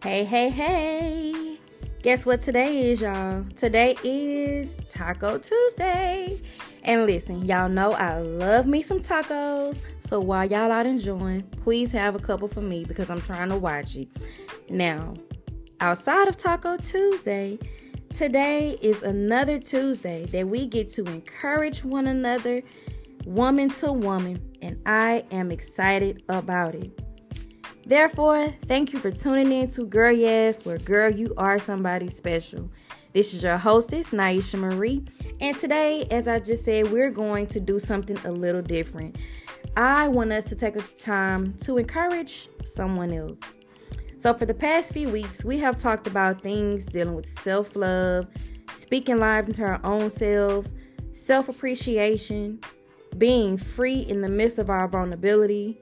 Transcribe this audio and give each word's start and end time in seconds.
Hey, 0.00 0.24
hey, 0.24 0.48
hey. 0.48 1.58
Guess 2.04 2.24
what 2.24 2.40
today 2.40 2.92
is, 2.92 3.00
y'all? 3.00 3.44
Today 3.56 3.96
is 4.04 4.76
Taco 4.88 5.38
Tuesday. 5.38 6.40
And 6.84 7.04
listen, 7.04 7.44
y'all 7.44 7.68
know 7.68 7.90
I 7.90 8.20
love 8.20 8.68
me 8.68 8.84
some 8.84 9.00
tacos. 9.00 9.76
So 10.08 10.20
while 10.20 10.48
y'all 10.48 10.70
out 10.70 10.86
enjoying, 10.86 11.42
please 11.64 11.90
have 11.90 12.14
a 12.14 12.20
couple 12.20 12.46
for 12.46 12.60
me 12.60 12.84
because 12.84 13.10
I'm 13.10 13.20
trying 13.20 13.48
to 13.48 13.56
watch 13.56 13.96
it. 13.96 14.06
Now, 14.70 15.14
outside 15.80 16.28
of 16.28 16.36
Taco 16.36 16.76
Tuesday, 16.76 17.58
today 18.14 18.78
is 18.80 19.02
another 19.02 19.58
Tuesday 19.58 20.26
that 20.26 20.46
we 20.46 20.68
get 20.68 20.88
to 20.90 21.04
encourage 21.06 21.82
one 21.82 22.06
another, 22.06 22.62
woman 23.26 23.68
to 23.70 23.92
woman, 23.92 24.40
and 24.62 24.80
I 24.86 25.24
am 25.32 25.50
excited 25.50 26.22
about 26.28 26.76
it. 26.76 27.07
Therefore, 27.88 28.52
thank 28.66 28.92
you 28.92 28.98
for 28.98 29.10
tuning 29.10 29.50
in 29.50 29.68
to 29.68 29.86
Girl 29.86 30.12
Yes, 30.12 30.66
where 30.66 30.76
girl, 30.76 31.10
you 31.10 31.32
are 31.38 31.58
somebody 31.58 32.10
special. 32.10 32.68
This 33.14 33.32
is 33.32 33.42
your 33.42 33.56
hostess, 33.56 34.10
Naisha 34.10 34.58
Marie, 34.58 35.06
and 35.40 35.58
today, 35.58 36.06
as 36.10 36.28
I 36.28 36.38
just 36.38 36.66
said, 36.66 36.92
we're 36.92 37.10
going 37.10 37.46
to 37.46 37.60
do 37.60 37.80
something 37.80 38.18
a 38.26 38.30
little 38.30 38.60
different. 38.60 39.16
I 39.74 40.06
want 40.06 40.32
us 40.32 40.44
to 40.50 40.54
take 40.54 40.76
a 40.76 40.82
time 40.82 41.54
to 41.62 41.78
encourage 41.78 42.50
someone 42.66 43.10
else. 43.10 43.38
So, 44.18 44.34
for 44.34 44.44
the 44.44 44.52
past 44.52 44.92
few 44.92 45.08
weeks, 45.08 45.42
we 45.42 45.56
have 45.60 45.78
talked 45.78 46.06
about 46.06 46.42
things 46.42 46.84
dealing 46.84 47.14
with 47.14 47.26
self 47.40 47.74
love, 47.74 48.26
speaking 48.74 49.16
live 49.16 49.48
into 49.48 49.62
our 49.62 49.80
own 49.82 50.10
selves, 50.10 50.74
self 51.14 51.48
appreciation, 51.48 52.60
being 53.16 53.56
free 53.56 54.00
in 54.00 54.20
the 54.20 54.28
midst 54.28 54.58
of 54.58 54.68
our 54.68 54.88
vulnerability 54.88 55.80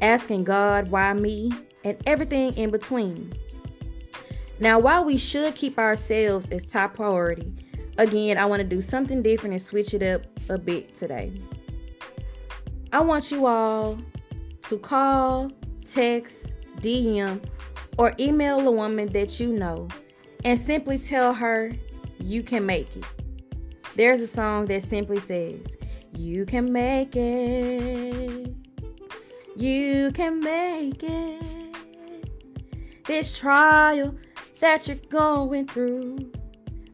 asking 0.00 0.44
God, 0.44 0.90
why 0.90 1.12
me, 1.12 1.52
and 1.84 1.96
everything 2.06 2.52
in 2.54 2.70
between. 2.70 3.32
Now, 4.58 4.78
while 4.78 5.04
we 5.04 5.16
should 5.16 5.54
keep 5.54 5.78
ourselves 5.78 6.50
as 6.50 6.66
top 6.66 6.94
priority, 6.94 7.52
again, 7.96 8.36
I 8.36 8.44
want 8.44 8.60
to 8.60 8.68
do 8.68 8.82
something 8.82 9.22
different 9.22 9.54
and 9.54 9.62
switch 9.62 9.94
it 9.94 10.02
up 10.02 10.22
a 10.48 10.58
bit 10.58 10.94
today. 10.96 11.32
I 12.92 13.00
want 13.00 13.30
you 13.30 13.46
all 13.46 13.98
to 14.62 14.78
call, 14.78 15.50
text, 15.90 16.52
DM, 16.80 17.42
or 17.96 18.14
email 18.18 18.66
a 18.66 18.70
woman 18.70 19.12
that 19.12 19.40
you 19.40 19.48
know 19.48 19.88
and 20.44 20.58
simply 20.58 20.98
tell 20.98 21.34
her 21.34 21.72
you 22.18 22.42
can 22.42 22.66
make 22.66 22.94
it. 22.96 23.04
There's 23.96 24.20
a 24.20 24.28
song 24.28 24.66
that 24.66 24.84
simply 24.84 25.20
says, 25.20 25.76
You 26.14 26.46
can 26.46 26.72
make 26.72 27.16
it. 27.16 28.59
You 29.60 30.10
can 30.12 30.40
make 30.40 31.02
it. 31.02 31.76
This 33.04 33.38
trial 33.38 34.14
that 34.58 34.88
you're 34.88 34.96
going 35.10 35.66
through, 35.66 36.32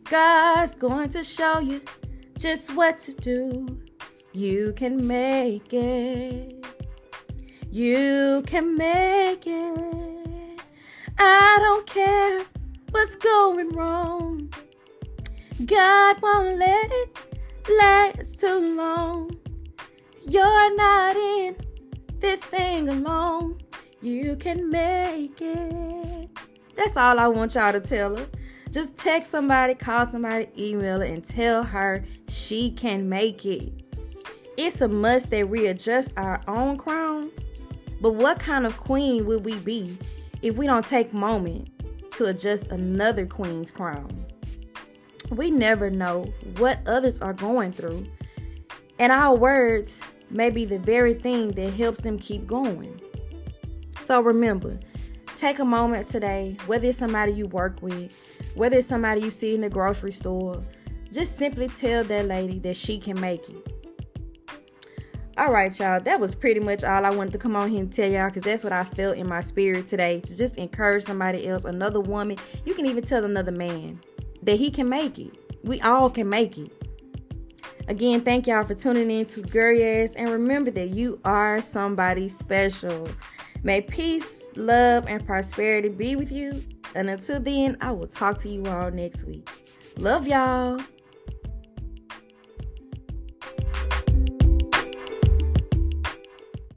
God's 0.02 0.74
going 0.74 1.10
to 1.10 1.22
show 1.22 1.60
you 1.60 1.80
just 2.36 2.74
what 2.74 2.98
to 3.02 3.12
do. 3.12 3.80
You 4.32 4.72
can 4.76 5.06
make 5.06 5.72
it. 5.72 6.66
You 7.70 8.42
can 8.48 8.76
make 8.76 9.46
it. 9.46 10.60
I 11.20 11.58
don't 11.60 11.86
care 11.86 12.44
what's 12.90 13.14
going 13.14 13.68
wrong. 13.74 14.52
God 15.64 16.20
won't 16.20 16.58
let 16.58 16.90
it 16.90 17.16
last 17.78 18.40
too 18.40 18.74
long. 18.74 19.30
You're 20.26 20.76
not 20.76 21.14
in 21.14 21.65
this 22.26 22.40
thing 22.40 22.88
alone. 22.88 23.56
You 24.02 24.34
can 24.34 24.68
make 24.68 25.40
it. 25.40 26.28
That's 26.76 26.96
all 26.96 27.20
I 27.20 27.28
want 27.28 27.54
y'all 27.54 27.72
to 27.72 27.78
tell 27.78 28.16
her. 28.16 28.26
Just 28.72 28.96
text 28.96 29.30
somebody, 29.30 29.74
call 29.76 30.08
somebody, 30.08 30.48
email 30.58 30.98
her, 30.98 31.04
and 31.04 31.24
tell 31.24 31.62
her 31.62 32.04
she 32.28 32.72
can 32.72 33.08
make 33.08 33.46
it. 33.46 33.72
It's 34.56 34.80
a 34.80 34.88
must 34.88 35.30
that 35.30 35.48
we 35.48 35.68
adjust 35.68 36.10
our 36.16 36.42
own 36.48 36.78
crowns. 36.78 37.30
But 38.00 38.16
what 38.16 38.40
kind 38.40 38.66
of 38.66 38.76
queen 38.76 39.24
would 39.26 39.44
we 39.44 39.54
be 39.60 39.96
if 40.42 40.56
we 40.56 40.66
don't 40.66 40.84
take 40.84 41.12
moment 41.12 41.70
to 42.14 42.24
adjust 42.26 42.66
another 42.72 43.24
queen's 43.24 43.70
crown? 43.70 44.26
We 45.30 45.52
never 45.52 45.90
know 45.90 46.24
what 46.58 46.80
others 46.88 47.20
are 47.20 47.32
going 47.32 47.70
through. 47.70 48.04
And 48.98 49.12
our 49.12 49.36
words 49.36 50.00
may 50.30 50.50
be 50.50 50.64
the 50.64 50.78
very 50.78 51.14
thing 51.14 51.50
that 51.52 51.72
helps 51.74 52.00
them 52.00 52.18
keep 52.18 52.46
going. 52.46 53.00
So 54.00 54.20
remember, 54.20 54.78
take 55.38 55.58
a 55.58 55.64
moment 55.64 56.08
today, 56.08 56.56
whether 56.66 56.86
it's 56.86 56.98
somebody 56.98 57.32
you 57.32 57.46
work 57.46 57.80
with, 57.82 58.16
whether 58.54 58.76
it's 58.76 58.88
somebody 58.88 59.20
you 59.20 59.30
see 59.30 59.54
in 59.54 59.60
the 59.60 59.68
grocery 59.68 60.12
store, 60.12 60.62
just 61.12 61.38
simply 61.38 61.68
tell 61.68 62.04
that 62.04 62.26
lady 62.26 62.58
that 62.60 62.76
she 62.76 62.98
can 62.98 63.20
make 63.20 63.48
it. 63.48 63.72
All 65.38 65.52
right, 65.52 65.78
y'all, 65.78 66.00
that 66.00 66.18
was 66.18 66.34
pretty 66.34 66.60
much 66.60 66.82
all 66.82 67.04
I 67.04 67.10
wanted 67.10 67.34
to 67.34 67.38
come 67.38 67.56
on 67.56 67.68
here 67.68 67.80
and 67.80 67.92
tell 67.92 68.10
y'all 68.10 68.28
because 68.28 68.44
that's 68.44 68.64
what 68.64 68.72
I 68.72 68.84
felt 68.84 69.18
in 69.18 69.28
my 69.28 69.42
spirit 69.42 69.86
today 69.86 70.20
to 70.20 70.36
just 70.36 70.56
encourage 70.56 71.04
somebody 71.04 71.46
else, 71.46 71.64
another 71.64 72.00
woman. 72.00 72.38
You 72.64 72.72
can 72.72 72.86
even 72.86 73.04
tell 73.04 73.22
another 73.22 73.52
man 73.52 74.00
that 74.42 74.58
he 74.58 74.70
can 74.70 74.88
make 74.88 75.18
it. 75.18 75.36
We 75.62 75.78
all 75.82 76.08
can 76.08 76.28
make 76.30 76.56
it. 76.56 76.85
Again, 77.88 78.20
thank 78.22 78.46
y'all 78.46 78.64
for 78.64 78.74
tuning 78.74 79.10
in 79.10 79.26
to 79.26 79.44
Yes, 79.52 80.14
and 80.16 80.28
remember 80.28 80.70
that 80.72 80.90
you 80.90 81.20
are 81.24 81.62
somebody 81.62 82.28
special. 82.28 83.08
May 83.62 83.80
peace, 83.80 84.42
love, 84.56 85.06
and 85.06 85.24
prosperity 85.24 85.88
be 85.88 86.16
with 86.16 86.32
you. 86.32 86.62
And 86.94 87.08
until 87.08 87.40
then, 87.40 87.76
I 87.80 87.92
will 87.92 88.08
talk 88.08 88.40
to 88.42 88.48
you 88.48 88.64
all 88.66 88.90
next 88.90 89.24
week. 89.24 89.48
Love 89.98 90.26
y'all. 90.26 90.80